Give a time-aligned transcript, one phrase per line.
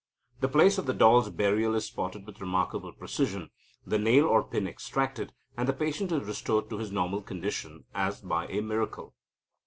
[0.39, 3.51] The place of the doll's burial is spotted with remarkable precision,
[3.85, 8.19] the nail or pin extracted, and the patient is restored to his normal condition as
[8.19, 9.13] by a miracle."